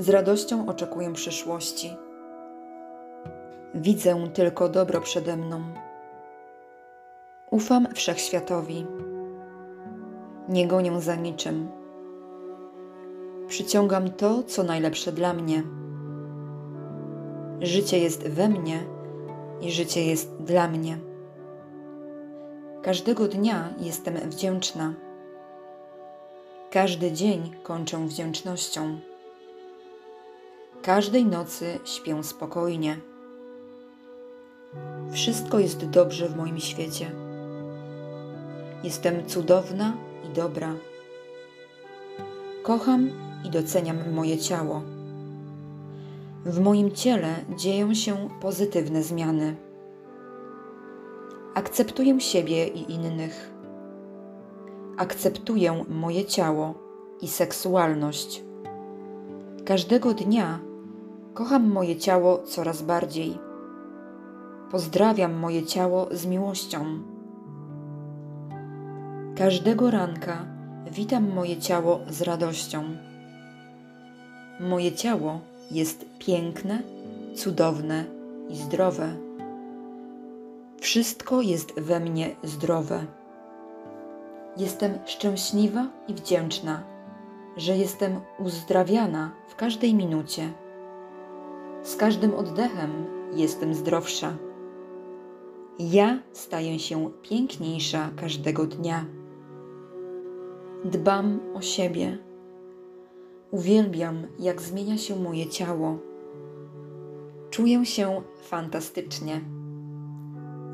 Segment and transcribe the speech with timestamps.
[0.00, 1.96] Z radością oczekuję przyszłości.
[3.74, 5.62] Widzę tylko dobro przede mną.
[7.50, 8.86] Ufam wszechświatowi.
[10.48, 11.68] Nie gonię za niczym.
[13.48, 15.62] Przyciągam to, co najlepsze dla mnie.
[17.60, 18.80] Życie jest we mnie
[19.60, 20.98] i życie jest dla mnie.
[22.82, 24.94] Każdego dnia jestem wdzięczna.
[26.70, 29.09] Każdy dzień kończę wdzięcznością.
[30.82, 32.96] Każdej nocy śpię spokojnie.
[35.12, 37.10] Wszystko jest dobrze w moim świecie.
[38.84, 39.92] Jestem cudowna
[40.30, 40.74] i dobra.
[42.62, 43.10] Kocham
[43.44, 44.82] i doceniam moje ciało.
[46.44, 49.56] W moim ciele dzieją się pozytywne zmiany.
[51.54, 53.50] Akceptuję siebie i innych.
[54.96, 56.74] Akceptuję moje ciało
[57.20, 58.42] i seksualność.
[59.64, 60.69] Każdego dnia
[61.34, 63.38] kocham moje ciało coraz bardziej.
[64.70, 66.84] Pozdrawiam moje ciało z miłością.
[69.36, 70.46] Każdego ranka
[70.90, 72.84] witam moje ciało z radością.
[74.60, 76.82] Moje ciało jest piękne,
[77.34, 78.04] cudowne
[78.48, 79.08] i zdrowe.
[80.80, 83.06] Wszystko jest we mnie zdrowe.
[84.56, 86.82] Jestem szczęśliwa i wdzięczna,
[87.56, 90.52] że jestem uzdrawiana w każdej minucie.
[91.82, 92.90] Z każdym oddechem
[93.34, 94.36] jestem zdrowsza.
[95.78, 99.04] Ja staję się piękniejsza każdego dnia.
[100.84, 102.18] Dbam o siebie.
[103.50, 105.98] Uwielbiam, jak zmienia się moje ciało.
[107.50, 109.40] Czuję się fantastycznie.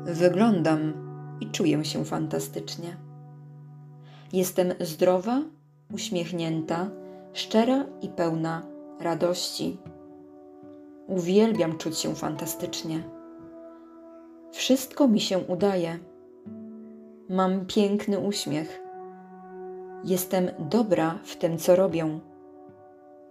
[0.05, 0.93] Wyglądam
[1.41, 2.97] i czuję się fantastycznie.
[4.33, 5.41] Jestem zdrowa,
[5.93, 6.89] uśmiechnięta,
[7.33, 8.61] szczera i pełna
[8.99, 9.77] radości.
[11.07, 13.03] Uwielbiam czuć się fantastycznie.
[14.51, 15.99] Wszystko mi się udaje.
[17.29, 18.81] Mam piękny uśmiech.
[20.03, 22.19] Jestem dobra w tym, co robię.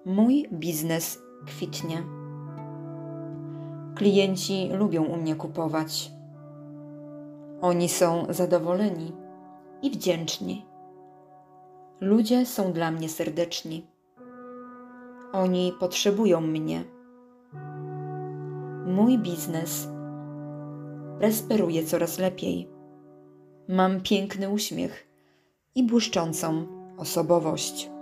[0.05, 2.03] Mój biznes kwitnie.
[3.95, 6.11] Klienci lubią u mnie kupować.
[7.61, 9.13] Oni są zadowoleni
[9.83, 10.67] i wdzięczni.
[12.01, 13.87] Ludzie są dla mnie serdeczni.
[15.33, 16.96] Oni potrzebują mnie.
[18.87, 19.89] Mój biznes
[21.19, 22.69] prosperuje coraz lepiej.
[23.69, 25.09] Mam piękny uśmiech
[25.75, 26.67] i błyszczącą
[26.97, 27.96] osobowość.